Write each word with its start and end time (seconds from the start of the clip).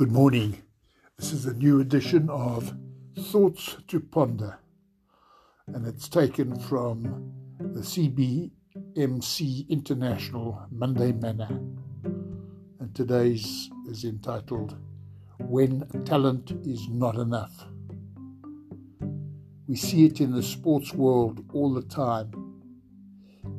Good 0.00 0.12
morning. 0.12 0.62
This 1.18 1.30
is 1.30 1.44
a 1.44 1.52
new 1.52 1.78
edition 1.80 2.30
of 2.30 2.74
Thoughts 3.18 3.76
to 3.88 4.00
Ponder, 4.00 4.58
and 5.66 5.86
it's 5.86 6.08
taken 6.08 6.58
from 6.58 7.30
the 7.58 7.80
CBMC 7.80 9.68
International 9.68 10.62
Monday 10.70 11.12
Manna. 11.12 11.48
And 12.80 12.94
today's 12.94 13.68
is 13.90 14.04
entitled 14.04 14.74
When 15.38 15.86
Talent 16.06 16.50
is 16.66 16.88
Not 16.88 17.16
Enough. 17.16 17.66
We 19.68 19.76
see 19.76 20.06
it 20.06 20.22
in 20.22 20.32
the 20.32 20.42
sports 20.42 20.94
world 20.94 21.44
all 21.52 21.74
the 21.74 21.82
time 21.82 22.62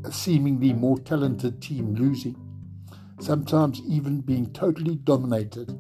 a 0.03 0.11
seemingly 0.11 0.73
more 0.73 0.98
talented 0.98 1.62
team 1.62 1.94
losing, 1.94 2.35
sometimes 3.20 3.80
even 3.81 4.21
being 4.21 4.52
totally 4.52 4.95
dominated 4.95 5.77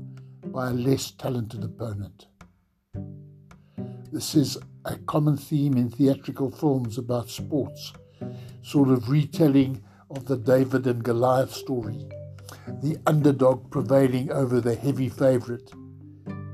by 0.51 0.69
a 0.69 0.73
less 0.73 1.11
talented 1.11 1.63
opponent. 1.63 2.27
This 4.11 4.35
is 4.35 4.57
a 4.83 4.97
common 4.97 5.37
theme 5.37 5.77
in 5.77 5.89
theatrical 5.89 6.51
films 6.51 6.97
about 6.97 7.29
sports, 7.29 7.93
sort 8.61 8.89
of 8.89 9.09
retelling 9.09 9.81
of 10.09 10.25
the 10.25 10.37
David 10.37 10.87
and 10.87 11.03
Goliath 11.03 11.53
story, 11.53 12.09
the 12.81 12.97
underdog 13.07 13.71
prevailing 13.71 14.31
over 14.31 14.59
the 14.59 14.75
heavy 14.75 15.07
favourite, 15.07 15.71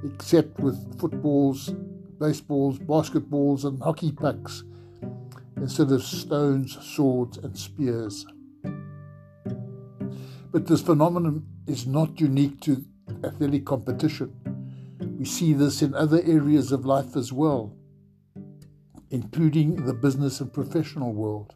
except 0.04 0.60
with 0.60 1.00
footballs, 1.00 1.74
baseballs, 2.20 2.77
basketballs, 2.80 3.66
and 3.66 3.82
hockey 3.82 4.12
pucks 4.12 4.64
instead 5.55 5.91
of 5.91 6.04
stones, 6.04 6.77
swords, 6.86 7.38
and 7.40 7.58
spears. 7.58 8.26
But 10.52 10.68
this 10.68 10.82
phenomenon 10.82 11.48
is 11.66 11.88
not 11.88 12.20
unique 12.20 12.62
to 12.62 12.86
athletic 13.23 13.65
competition. 13.65 14.34
We 15.18 15.26
see 15.26 15.54
this 15.54 15.82
in 15.82 15.93
other 15.93 16.21
areas 16.23 16.71
of 16.71 16.85
life 16.85 17.15
as 17.15 17.34
well, 17.34 17.76
including 19.09 19.85
the 19.85 19.93
business 19.93 20.41
and 20.41 20.51
professional 20.51 21.13
world. 21.13 21.55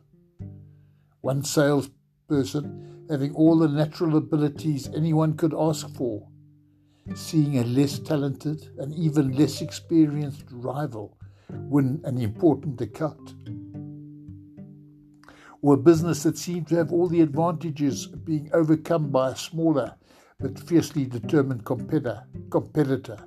One 1.22 1.44
salesperson 1.44 3.06
having 3.10 3.36
all 3.36 3.60
the 3.60 3.68
natural 3.68 4.18
abilities 4.18 4.90
anyone 4.96 5.36
could 5.36 5.54
ask 5.54 5.94
for, 5.96 6.28
seeing 7.14 7.58
a 7.58 7.64
less 7.64 8.00
talented 8.00 8.70
and 8.78 8.96
even 8.96 9.36
less 9.36 9.62
experienced 9.62 10.46
rival 10.50 11.18
win 11.50 12.02
an 12.06 12.18
important 12.18 12.80
account. 12.80 13.34
Or 15.62 15.76
a 15.76 15.78
business 15.78 16.24
that 16.24 16.38
seemed 16.38 16.68
to 16.70 16.76
have 16.76 16.92
all 16.92 17.08
the 17.08 17.22
advantages 17.22 18.08
being 18.08 18.50
overcome 18.54 19.12
by 19.12 19.32
a 19.32 19.36
smaller 19.36 19.96
but 20.42 20.60
fiercely 20.60 21.06
determined 21.06 21.64
competitor. 21.66 22.24
competitor. 22.50 23.18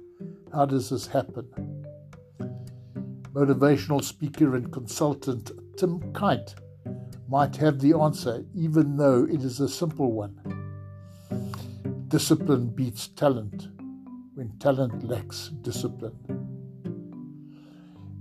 How 0.53 0.67
does 0.67 0.91
this 0.91 1.07
happen? 1.07 1.47
Motivational 3.33 4.03
speaker 4.03 4.57
and 4.57 4.73
consultant 4.73 5.51
Tim 5.77 6.13
Kite 6.13 6.55
might 7.29 7.57
have 7.57 7.81
the 7.81 7.95
answer, 7.95 8.45
even 8.55 8.97
though 8.97 9.25
it 9.25 9.43
is 9.43 9.61
a 9.61 9.69
simple 9.69 10.13
one. 10.13 10.39
Discipline 12.09 12.69
beats 12.69 13.09
talent 13.09 13.69
when 14.35 14.57
talent 14.59 15.05
lacks 15.05 15.49
discipline. 15.63 16.19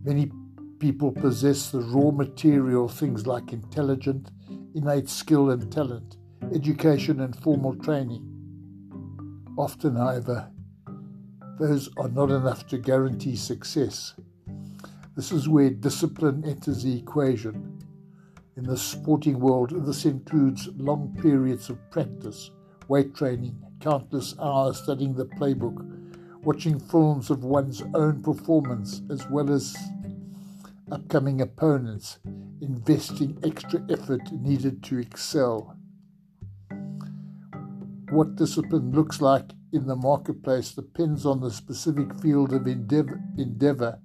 Many 0.03 0.31
people 0.79 1.11
possess 1.11 1.69
the 1.71 1.79
raw 1.79 2.11
material 2.11 2.87
things 2.87 3.25
like 3.25 3.53
intelligent, 3.53 4.29
innate 4.75 5.09
skill 5.09 5.51
and 5.51 5.71
talent, 5.71 6.17
education 6.53 7.21
and 7.21 7.35
formal 7.35 7.75
training. 7.75 8.32
Often, 9.57 9.97
however, 9.97 10.49
those 11.59 11.87
are 11.97 12.09
not 12.09 12.31
enough 12.31 12.65
to 12.67 12.79
guarantee 12.79 13.35
success. 13.35 14.15
This 15.15 15.31
is 15.31 15.47
where 15.47 15.69
discipline 15.69 16.43
enters 16.43 16.83
the 16.83 16.97
equation. 16.97 17.79
In 18.57 18.63
the 18.63 18.77
sporting 18.77 19.39
world, 19.39 19.85
this 19.85 20.05
includes 20.05 20.69
long 20.77 21.15
periods 21.21 21.69
of 21.69 21.77
practice, 21.91 22.49
weight 22.87 23.13
training, 23.13 23.55
countless 23.79 24.33
hours 24.39 24.81
studying 24.81 25.13
the 25.13 25.25
playbook, 25.25 25.85
watching 26.43 26.79
films 26.79 27.29
of 27.29 27.43
one's 27.43 27.83
own 27.93 28.23
performance, 28.23 29.03
as 29.11 29.29
well 29.29 29.51
as 29.51 29.77
upcoming 30.91 31.41
opponents, 31.41 32.17
investing 32.61 33.37
extra 33.43 33.83
effort 33.89 34.31
needed 34.31 34.81
to 34.83 34.97
excel 34.97 35.77
what 38.13 38.35
discipline 38.35 38.91
looks 38.91 39.21
like 39.21 39.49
in 39.71 39.87
the 39.87 39.95
marketplace 39.95 40.71
depends 40.71 41.25
on 41.25 41.41
the 41.41 41.49
specific 41.49 42.13
field 42.21 42.53
of 42.53 42.67
endeavor, 42.67 43.19
endeavor, 43.39 43.99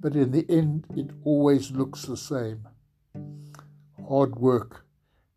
but 0.00 0.16
in 0.16 0.32
the 0.32 0.44
end, 0.48 0.84
it 0.96 1.10
always 1.22 1.70
looks 1.70 2.02
the 2.02 2.16
same. 2.16 2.66
Hard 4.08 4.34
work, 4.36 4.84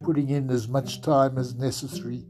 putting 0.04 0.30
in 0.30 0.50
as 0.50 0.68
much 0.68 1.02
time 1.02 1.38
as 1.38 1.54
necessary, 1.54 2.26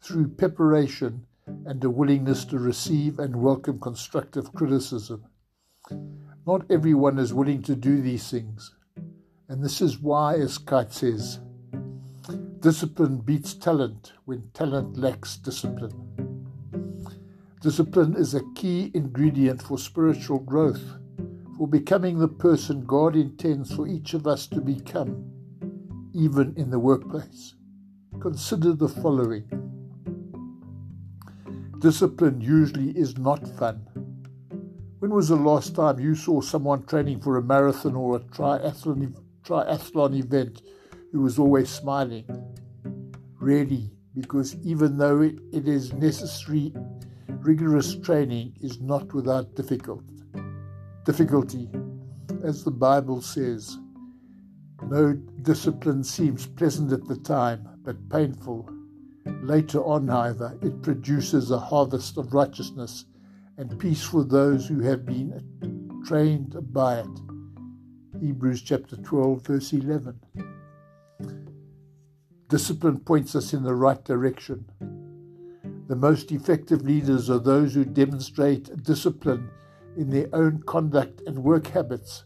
through 0.00 0.28
preparation 0.28 1.26
and 1.66 1.84
a 1.84 1.90
willingness 1.90 2.46
to 2.46 2.58
receive 2.58 3.18
and 3.18 3.36
welcome 3.36 3.78
constructive 3.78 4.52
criticism. 4.54 5.24
Not 6.46 6.64
everyone 6.70 7.18
is 7.18 7.34
willing 7.34 7.62
to 7.64 7.76
do 7.76 8.00
these 8.00 8.30
things, 8.30 8.74
and 9.46 9.62
this 9.62 9.82
is 9.82 9.98
why, 9.98 10.36
as 10.36 10.56
Kite 10.56 10.94
says, 10.94 11.38
Discipline 12.62 13.16
beats 13.16 13.54
talent 13.54 14.12
when 14.24 14.48
talent 14.54 14.96
lacks 14.96 15.36
discipline. 15.36 16.46
Discipline 17.60 18.14
is 18.14 18.34
a 18.34 18.44
key 18.54 18.92
ingredient 18.94 19.60
for 19.60 19.76
spiritual 19.76 20.38
growth, 20.38 20.80
for 21.56 21.66
becoming 21.66 22.20
the 22.20 22.28
person 22.28 22.84
God 22.84 23.16
intends 23.16 23.74
for 23.74 23.88
each 23.88 24.14
of 24.14 24.28
us 24.28 24.46
to 24.46 24.60
become, 24.60 25.28
even 26.14 26.54
in 26.56 26.70
the 26.70 26.78
workplace. 26.78 27.56
Consider 28.20 28.74
the 28.74 28.88
following 28.88 29.42
Discipline 31.80 32.40
usually 32.40 32.90
is 32.96 33.18
not 33.18 33.44
fun. 33.58 33.80
When 35.00 35.10
was 35.12 35.30
the 35.30 35.34
last 35.34 35.74
time 35.74 35.98
you 35.98 36.14
saw 36.14 36.40
someone 36.40 36.84
training 36.84 37.22
for 37.22 37.38
a 37.38 37.42
marathon 37.42 37.96
or 37.96 38.14
a 38.14 38.20
triathlon, 38.20 39.16
triathlon 39.42 40.16
event 40.16 40.62
who 41.10 41.22
was 41.22 41.40
always 41.40 41.68
smiling? 41.68 42.51
Really, 43.42 43.90
because 44.14 44.54
even 44.62 44.96
though 44.96 45.20
it, 45.20 45.34
it 45.52 45.66
is 45.66 45.92
necessary, 45.94 46.72
rigorous 47.28 47.96
training 47.96 48.56
is 48.60 48.80
not 48.80 49.12
without 49.12 49.54
difficult, 49.56 50.04
difficulty. 51.04 51.68
As 52.44 52.62
the 52.62 52.70
Bible 52.70 53.20
says, 53.20 53.78
no 54.88 55.14
discipline 55.42 56.04
seems 56.04 56.46
pleasant 56.46 56.92
at 56.92 57.04
the 57.06 57.16
time, 57.16 57.68
but 57.82 58.08
painful. 58.08 58.68
Later 59.42 59.84
on, 59.84 60.06
however, 60.06 60.56
it 60.62 60.82
produces 60.82 61.50
a 61.50 61.58
harvest 61.58 62.18
of 62.18 62.32
righteousness 62.32 63.06
and 63.58 63.78
peace 63.78 64.04
for 64.04 64.24
those 64.24 64.68
who 64.68 64.80
have 64.80 65.04
been 65.04 66.02
trained 66.06 66.56
by 66.72 67.00
it. 67.00 67.20
Hebrews 68.20 68.62
chapter 68.62 68.96
12, 68.96 69.42
verse 69.42 69.72
11. 69.72 70.20
Discipline 72.52 72.98
points 72.98 73.34
us 73.34 73.54
in 73.54 73.62
the 73.62 73.74
right 73.74 74.04
direction. 74.04 74.66
The 75.88 75.96
most 75.96 76.30
effective 76.32 76.82
leaders 76.82 77.30
are 77.30 77.38
those 77.38 77.72
who 77.72 77.86
demonstrate 77.86 78.82
discipline 78.82 79.48
in 79.96 80.10
their 80.10 80.28
own 80.34 80.62
conduct 80.66 81.22
and 81.26 81.42
work 81.42 81.68
habits, 81.68 82.24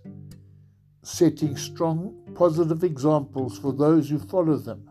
setting 1.05 1.57
strong, 1.57 2.13
positive 2.35 2.83
examples 2.83 3.57
for 3.57 3.73
those 3.73 4.11
who 4.11 4.19
follow 4.19 4.57
them. 4.57 4.91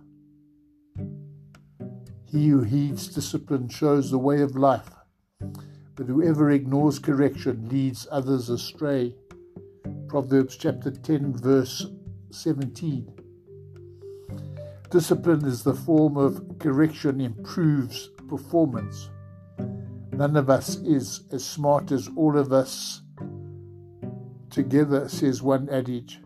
He 2.24 2.48
who 2.48 2.62
heeds 2.62 3.10
discipline 3.10 3.68
shows 3.68 4.12
the 4.12 4.18
way 4.18 4.40
of 4.40 4.56
life, 4.56 4.90
but 5.96 6.08
whoever 6.08 6.50
ignores 6.50 6.98
correction 6.98 7.68
leads 7.68 8.08
others 8.10 8.50
astray. 8.50 9.14
Proverbs 10.08 10.56
chapter 10.56 10.92
10, 10.92 11.34
verse 11.34 11.88
17. 12.32 13.15
Discipline 14.90 15.46
is 15.46 15.64
the 15.64 15.74
form 15.74 16.16
of 16.16 16.60
correction 16.60 17.20
improves 17.20 18.10
performance. 18.28 19.10
None 20.12 20.38
of 20.38 20.50
us 20.50 20.78
is 20.78 21.24
as 21.32 21.44
smart 21.44 21.92
as 21.92 22.10
all 22.16 22.38
of 22.38 22.54
us 22.54 23.02
together, 24.50 25.10
says 25.10 25.42
one 25.42 25.68
adage. 25.70 26.22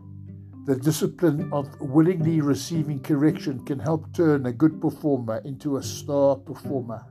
The 0.65 0.75
discipline 0.75 1.51
of 1.51 1.67
willingly 1.81 2.41
receiving 2.41 2.99
correction 2.99 3.65
can 3.65 3.79
help 3.79 4.13
turn 4.13 4.45
a 4.45 4.53
good 4.53 4.79
performer 4.79 5.41
into 5.43 5.77
a 5.77 5.83
star 5.83 6.35
performer. 6.35 7.03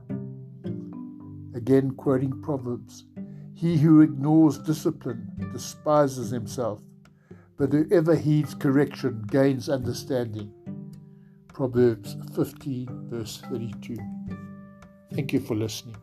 Again, 1.55 1.91
quoting 1.97 2.41
Proverbs 2.41 3.05
He 3.53 3.77
who 3.77 4.01
ignores 4.01 4.59
discipline 4.59 5.29
despises 5.51 6.29
himself, 6.29 6.81
but 7.57 7.73
whoever 7.73 8.15
heeds 8.15 8.53
correction 8.53 9.25
gains 9.29 9.67
understanding. 9.67 10.53
Proverbs 11.59 12.15
50, 12.37 12.87
verse 13.09 13.41
32. 13.49 13.97
Thank 15.13 15.33
you 15.33 15.41
for 15.41 15.55
listening. 15.55 15.97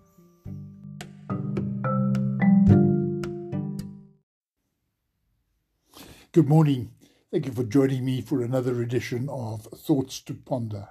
Good 6.32 6.46
morning. 6.46 6.90
Thank 7.32 7.46
you 7.46 7.52
for 7.52 7.64
joining 7.64 8.04
me 8.04 8.20
for 8.20 8.42
another 8.42 8.82
edition 8.82 9.30
of 9.30 9.62
Thoughts 9.62 10.20
to 10.24 10.34
Ponder, 10.34 10.88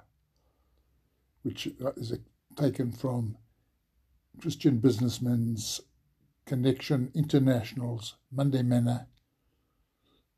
which 1.44 1.68
uh, 1.80 1.92
is 1.96 2.10
uh, 2.10 2.16
taken 2.60 2.90
from 2.90 3.38
Christian 4.40 4.78
Businessmen's 4.78 5.80
Connection 6.44 7.12
International's 7.14 8.16
Monday 8.32 8.62
Manna 8.62 9.06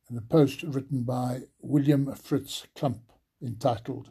and 0.07 0.19
a 0.19 0.21
post 0.21 0.65
written 0.65 1.05
by 1.05 1.45
William 1.63 2.15
Fritz 2.15 2.67
Klumpp 2.77 3.01
entitled 3.43 4.11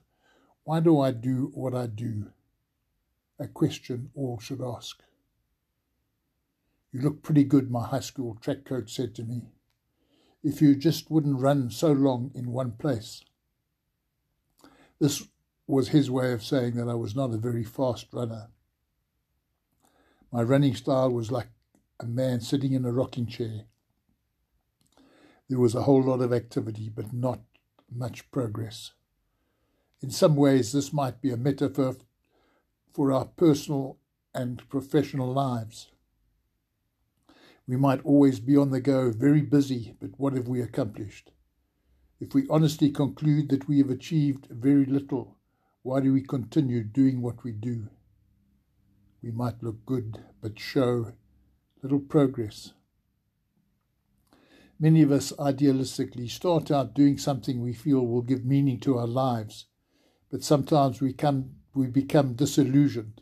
why 0.68 0.82
Do 0.82 1.00
I 1.00 1.12
Do 1.12 1.50
What 1.54 1.74
I 1.74 1.88
Do? 1.88 2.34
A 3.40 3.48
question 3.48 4.12
all 4.14 4.38
should 4.38 4.60
ask. 4.62 5.02
You 6.92 7.00
look 7.00 7.24
pretty 7.24 7.46
good, 7.46 7.72
my 7.72 7.88
high 7.88 8.02
school 8.02 8.38
track 8.42 8.66
coach 8.66 8.94
said 8.94 9.16
to 9.16 9.24
me 9.24 9.44
if 10.44 10.62
you 10.62 10.76
just 10.76 11.10
wouldn't 11.10 11.40
run 11.40 11.70
so 11.70 11.94
long 11.94 12.32
in 12.36 12.52
one 12.52 12.74
place. 12.74 13.24
This 15.00 15.30
was 15.68 15.88
his 15.88 16.12
way 16.12 16.34
of 16.34 16.44
saying 16.44 16.76
that 16.76 16.90
I 16.90 16.96
was 16.96 17.16
not 17.16 17.34
a 17.34 17.38
very 17.38 17.64
fast 17.64 18.08
runner. 18.12 18.50
My 20.34 20.42
running 20.42 20.76
style 20.76 21.12
was 21.12 21.32
like 21.32 21.48
a 21.98 22.06
man 22.06 22.42
sitting 22.42 22.74
in 22.74 22.84
a 22.84 22.92
rocking 22.92 23.28
chair. 23.28 23.68
There 25.48 25.60
was 25.60 25.76
a 25.76 25.84
whole 25.84 26.04
lot 26.04 26.20
of 26.20 26.34
activity, 26.34 26.92
but 26.94 27.14
not 27.14 27.40
much 27.90 28.30
progress. 28.32 28.92
In 30.02 30.12
some 30.12 30.36
ways, 30.36 30.72
this 30.72 30.94
might 30.94 31.22
be 31.22 31.32
a 31.32 31.38
metaphor 31.38 31.96
for 32.94 33.12
our 33.12 33.26
personal 33.26 33.98
and 34.34 34.68
professional 34.70 35.34
lives. 35.34 35.92
We 37.68 37.78
might 37.78 38.06
always 38.06 38.40
be 38.40 38.56
on 38.56 38.70
the 38.70 38.80
go, 38.80 39.12
very 39.12 39.42
busy, 39.42 39.96
but 40.00 40.12
what 40.18 40.34
have 40.34 40.48
we 40.48 40.62
accomplished? 40.62 41.32
If 42.20 42.34
we 42.34 42.48
honestly 42.50 42.90
conclude 42.92 43.50
that 43.50 43.68
we 43.68 43.80
have 43.80 43.90
achieved 43.90 44.48
very 44.50 44.86
little, 44.86 45.38
why 45.82 46.00
do 46.00 46.14
we 46.14 46.22
continue 46.22 46.84
doing 46.84 47.22
what 47.22 47.44
we 47.44 47.52
do? 47.52 47.90
We 49.22 49.32
might 49.32 49.64
look 49.64 49.86
good, 49.86 50.24
but 50.42 50.60
show 50.60 51.14
little 51.82 52.00
progress. 52.00 52.74
Many 54.80 55.02
of 55.02 55.12
us 55.12 55.32
idealistically 55.34 56.30
start 56.30 56.70
out 56.70 56.94
doing 56.94 57.18
something 57.18 57.62
we 57.62 57.74
feel 57.74 58.06
will 58.06 58.22
give 58.22 58.46
meaning 58.46 58.80
to 58.82 58.98
our 58.98 59.08
lives, 59.08 59.66
but 60.30 60.44
sometimes 60.44 61.02
we, 61.02 61.16
we 61.74 61.88
become 61.88 62.34
disillusioned. 62.34 63.22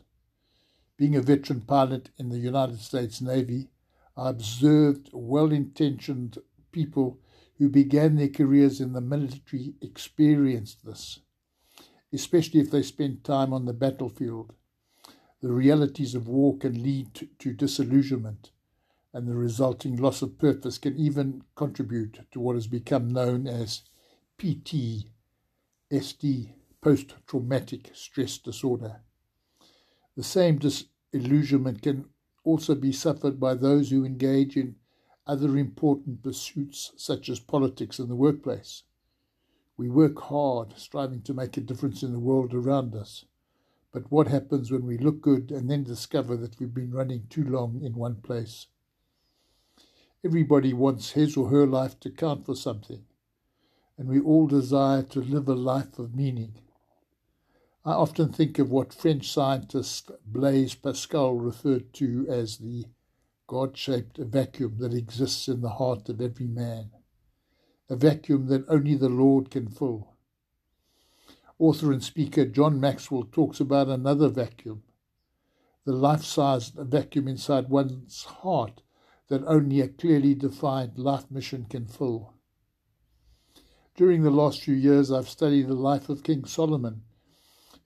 Being 0.96 1.14
a 1.14 1.20
veteran 1.20 1.60
pilot 1.60 2.10
in 2.18 2.30
the 2.30 2.38
United 2.38 2.80
States 2.80 3.20
Navy, 3.20 3.68
I 4.16 4.30
observed 4.30 5.10
well 5.12 5.52
intentioned 5.52 6.38
people 6.72 7.18
who 7.58 7.68
began 7.68 8.16
their 8.16 8.28
careers 8.28 8.80
in 8.80 8.92
the 8.92 9.00
military 9.00 9.74
experienced 9.80 10.84
this, 10.84 11.20
especially 12.12 12.60
if 12.60 12.70
they 12.70 12.82
spent 12.82 13.24
time 13.24 13.52
on 13.52 13.66
the 13.66 13.72
battlefield. 13.72 14.54
The 15.42 15.52
realities 15.52 16.14
of 16.14 16.28
war 16.28 16.56
can 16.56 16.82
lead 16.82 17.28
to 17.38 17.52
disillusionment, 17.52 18.50
and 19.12 19.28
the 19.28 19.36
resulting 19.36 19.96
loss 19.96 20.22
of 20.22 20.38
purpose 20.38 20.78
can 20.78 20.96
even 20.96 21.44
contribute 21.54 22.20
to 22.32 22.40
what 22.40 22.56
has 22.56 22.66
become 22.66 23.10
known 23.10 23.46
as 23.46 23.82
PTSD, 24.38 25.04
post 26.86 27.16
traumatic 27.26 27.90
stress 27.94 28.38
disorder. 28.38 29.00
The 30.16 30.22
same 30.22 30.58
disillusionment 30.58 31.82
can 31.82 32.04
also 32.44 32.76
be 32.76 32.92
suffered 32.92 33.40
by 33.40 33.54
those 33.54 33.90
who 33.90 34.04
engage 34.04 34.56
in 34.56 34.76
other 35.26 35.58
important 35.58 36.22
pursuits 36.22 36.92
such 36.96 37.28
as 37.28 37.40
politics 37.40 37.98
in 37.98 38.06
the 38.06 38.14
workplace. 38.14 38.84
We 39.76 39.88
work 39.88 40.20
hard, 40.20 40.74
striving 40.76 41.22
to 41.22 41.34
make 41.34 41.56
a 41.56 41.60
difference 41.60 42.04
in 42.04 42.12
the 42.12 42.20
world 42.20 42.54
around 42.54 42.94
us. 42.94 43.24
But 43.92 44.12
what 44.12 44.28
happens 44.28 44.70
when 44.70 44.86
we 44.86 44.96
look 44.96 45.20
good 45.20 45.50
and 45.50 45.68
then 45.68 45.82
discover 45.82 46.36
that 46.36 46.60
we've 46.60 46.72
been 46.72 46.94
running 46.94 47.26
too 47.28 47.42
long 47.42 47.80
in 47.82 47.96
one 47.96 48.20
place? 48.22 48.68
Everybody 50.24 50.72
wants 50.72 51.10
his 51.10 51.36
or 51.36 51.48
her 51.48 51.66
life 51.66 51.98
to 51.98 52.10
count 52.12 52.46
for 52.46 52.54
something, 52.54 53.02
and 53.98 54.06
we 54.08 54.20
all 54.20 54.46
desire 54.46 55.02
to 55.02 55.20
live 55.20 55.48
a 55.48 55.54
life 55.56 55.98
of 55.98 56.14
meaning. 56.14 56.60
I 57.86 57.92
often 57.92 58.32
think 58.32 58.58
of 58.58 58.72
what 58.72 58.92
French 58.92 59.30
scientist 59.30 60.10
Blaise 60.26 60.74
Pascal 60.74 61.34
referred 61.34 61.92
to 61.94 62.26
as 62.28 62.58
the 62.58 62.86
God 63.46 63.76
shaped 63.76 64.18
vacuum 64.18 64.78
that 64.78 64.92
exists 64.92 65.46
in 65.46 65.60
the 65.60 65.68
heart 65.68 66.08
of 66.08 66.20
every 66.20 66.48
man, 66.48 66.90
a 67.88 67.94
vacuum 67.94 68.48
that 68.48 68.68
only 68.68 68.96
the 68.96 69.08
Lord 69.08 69.52
can 69.52 69.68
fill. 69.68 70.16
Author 71.60 71.92
and 71.92 72.02
speaker 72.02 72.44
John 72.44 72.80
Maxwell 72.80 73.28
talks 73.30 73.60
about 73.60 73.86
another 73.86 74.30
vacuum, 74.30 74.82
the 75.84 75.92
life 75.92 76.24
sized 76.24 76.74
vacuum 76.74 77.28
inside 77.28 77.68
one's 77.68 78.24
heart 78.24 78.82
that 79.28 79.44
only 79.46 79.80
a 79.80 79.86
clearly 79.86 80.34
defined 80.34 80.98
life 80.98 81.30
mission 81.30 81.66
can 81.70 81.86
fill. 81.86 82.34
During 83.94 84.24
the 84.24 84.30
last 84.30 84.60
few 84.60 84.74
years, 84.74 85.12
I've 85.12 85.28
studied 85.28 85.68
the 85.68 85.74
life 85.74 86.08
of 86.08 86.24
King 86.24 86.46
Solomon 86.46 87.02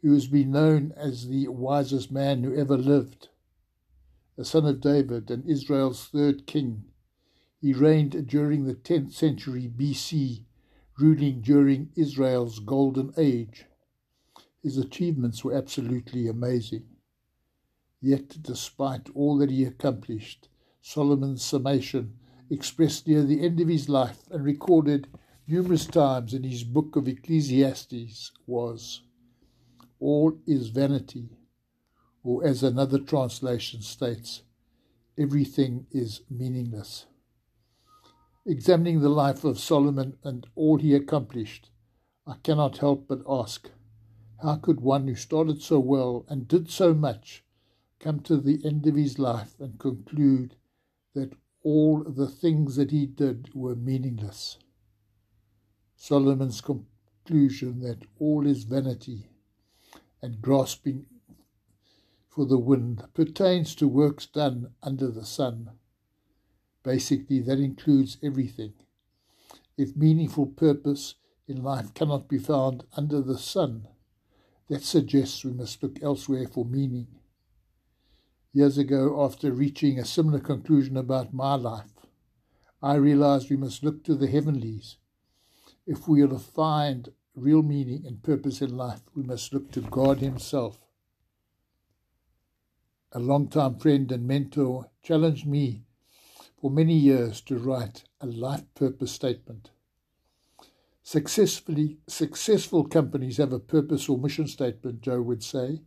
who 0.03 0.13
has 0.13 0.27
been 0.27 0.51
known 0.51 0.93
as 0.97 1.29
the 1.29 1.49
wisest 1.49 2.11
man 2.11 2.43
who 2.43 2.55
ever 2.55 2.77
lived. 2.77 3.29
A 4.39 4.45
son 4.45 4.65
of 4.65 4.81
David 4.81 5.31
and 5.31 5.45
Israel's 5.45 6.07
third 6.07 6.47
king, 6.47 6.85
he 7.61 7.75
reigned 7.75 8.27
during 8.27 8.65
the 8.65 8.75
10th 8.75 9.13
century 9.13 9.69
BC, 9.69 10.45
ruling 10.99 11.43
during 11.43 11.91
Israel's 11.95 12.59
golden 12.59 13.13
age. 13.19 13.67
His 14.63 14.79
achievements 14.79 15.45
were 15.45 15.55
absolutely 15.55 16.27
amazing. 16.27 16.87
Yet, 18.01 18.43
despite 18.43 19.11
all 19.15 19.37
that 19.39 19.51
he 19.51 19.65
accomplished, 19.65 20.49
Solomon's 20.81 21.43
summation, 21.43 22.19
expressed 22.49 23.07
near 23.07 23.23
the 23.23 23.43
end 23.43 23.61
of 23.61 23.69
his 23.69 23.91
life 23.91 24.27
and 24.31 24.43
recorded 24.43 25.07
numerous 25.47 25.87
times 25.87 26.33
in 26.33 26.43
his 26.43 26.65
book 26.65 26.97
of 26.97 27.07
Ecclesiastes, 27.07 28.33
was 28.47 29.03
all 30.01 30.39
is 30.47 30.69
vanity, 30.71 31.29
or 32.25 32.45
as 32.45 32.63
another 32.63 32.99
translation 32.99 33.83
states, 33.83 34.43
everything 35.19 35.87
is 35.91 36.23
meaningless. 36.31 37.07
Examining 38.47 39.01
the 39.01 39.11
life 39.11 39.45
of 39.45 39.59
Solomon 39.59 40.17
and 40.25 40.47
all 40.55 40.79
he 40.79 40.95
accomplished, 40.95 41.71
I 42.27 42.37
cannot 42.43 42.79
help 42.79 43.07
but 43.07 43.23
ask, 43.29 43.71
how 44.43 44.57
could 44.57 44.81
one 44.81 45.07
who 45.07 45.15
started 45.15 45.61
so 45.61 45.79
well 45.79 46.25
and 46.29 46.49
did 46.49 46.71
so 46.71 46.95
much 46.95 47.45
come 47.99 48.21
to 48.21 48.39
the 48.39 48.61
end 48.65 48.87
of 48.87 48.95
his 48.95 49.19
life 49.19 49.61
and 49.61 49.79
conclude 49.79 50.57
that 51.15 51.35
all 51.63 52.03
the 52.03 52.29
things 52.29 52.77
that 52.77 52.91
he 52.91 53.05
did 53.05 53.51
were 53.55 53.77
meaningless? 53.77 54.57
Solomon's 55.97 56.63
conclusion 56.63 57.81
that 57.81 58.05
all 58.19 58.47
is 58.47 58.65
vanity 58.65 59.30
and 60.23 60.41
grasping 60.41 61.07
for 62.29 62.47
the 62.47 62.59
wind 62.59 63.03
pertains 63.13 63.75
to 63.75 63.89
works 63.89 64.27
done 64.27 64.73
under 64.83 65.09
the 65.09 65.27
sun. 65.27 65.71
Basically, 66.83 67.41
that 67.41 67.59
includes 67.59 68.19
everything. 68.23 68.73
If 69.77 69.97
meaningful 69.97 70.47
purpose 70.47 71.17
in 71.49 71.63
life 71.63 71.93
cannot 71.95 72.29
be 72.29 72.39
found 72.39 72.85
under 72.97 73.21
the 73.21 73.39
sun, 73.39 73.89
that 74.69 74.85
suggests 74.85 75.45
we 75.45 75.53
must 75.53 75.83
look 75.83 76.01
elsewhere 76.03 76.47
for 76.47 76.65
meaning. 76.65 77.09
Years 78.53 78.79
ago, 78.79 79.23
after 79.25 79.53
reaching 79.53 79.99
a 79.99 80.05
similar 80.05 80.39
conclusion 80.39 80.97
about 80.97 81.35
my 81.35 81.57
life, 81.57 82.07
I 82.83 82.95
realized 82.95 83.51
we 83.51 83.57
must 83.57 83.83
look 83.83 84.05
to 84.05 84.15
the 84.15 84.29
heavenlies. 84.29 84.97
If 85.87 86.07
we 86.07 86.23
are 86.23 86.29
to 86.29 86.39
find 86.39 87.11
real 87.35 87.63
meaning 87.63 88.05
and 88.07 88.23
purpose 88.23 88.61
in 88.61 88.77
life, 88.77 89.03
we 89.15 89.23
must 89.23 89.53
look 89.53 89.71
to 89.73 89.81
God 89.81 90.19
Himself. 90.19 90.79
A 93.13 93.19
long-time 93.19 93.79
friend 93.79 94.11
and 94.13 94.27
mentor 94.27 94.91
challenged 95.03 95.47
me 95.47 95.85
for 96.61 96.71
many 96.71 96.95
years 96.95 97.41
to 97.43 97.59
write 97.59 98.05
a 98.21 98.27
life 98.27 98.65
purpose 98.75 99.13
statement. 99.13 99.71
Successfully, 101.03 101.99
successful 102.07 102.85
companies 102.85 103.39
have 103.39 103.53
a 103.53 103.59
purpose 103.59 104.09
or 104.09 104.19
mission 104.19 104.47
statement, 104.47 105.01
Joe 105.01 105.23
would 105.23 105.43
say. 105.43 105.81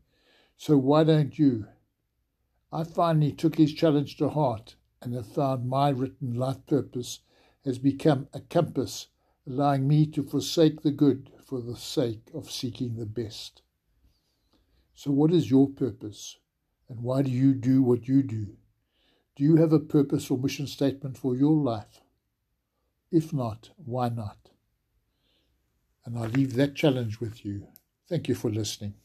So 0.58 0.78
why 0.78 1.04
don't 1.04 1.38
you? 1.38 1.68
I 2.72 2.84
finally 2.84 3.32
took 3.32 3.56
his 3.56 3.74
challenge 3.74 4.18
to 4.18 4.30
heart 4.30 4.76
and 5.02 5.14
have 5.14 5.28
found 5.28 5.70
my 5.70 5.90
written 5.90 6.34
life 6.34 6.66
purpose 6.66 7.20
has 7.64 7.78
become 7.78 8.28
a 8.34 8.42
compass 8.42 9.08
allowing 9.48 9.88
me 9.88 10.06
to 10.08 10.24
forsake 10.24 10.82
the 10.82 10.92
good 10.92 11.30
for 11.54 11.62
the 11.62 11.78
sake 11.78 12.32
of 12.34 12.50
seeking 12.50 12.96
the 12.96 13.06
best. 13.06 13.62
So, 14.96 15.12
what 15.12 15.32
is 15.32 15.52
your 15.52 15.70
purpose? 15.70 16.40
And 16.90 17.04
why 17.04 17.22
do 17.22 17.30
you 17.30 17.54
do 17.54 17.84
what 17.84 18.08
you 18.08 18.24
do? 18.24 18.58
Do 19.36 19.44
you 19.44 19.58
have 19.58 19.72
a 19.72 19.78
purpose 19.78 20.32
or 20.32 20.40
mission 20.40 20.66
statement 20.66 21.16
for 21.16 21.36
your 21.36 21.56
life? 21.56 22.02
If 23.12 23.32
not, 23.32 23.70
why 23.76 24.10
not? 24.10 24.50
And 26.04 26.18
I 26.18 26.26
leave 26.26 26.56
that 26.56 26.74
challenge 26.74 27.20
with 27.20 27.46
you. 27.46 27.68
Thank 28.10 28.28
you 28.28 28.34
for 28.34 28.50
listening. 28.50 28.96